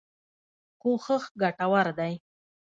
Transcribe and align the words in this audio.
کوښښ 0.81 1.23
ګټور 1.41 1.87
دی. 1.97 2.13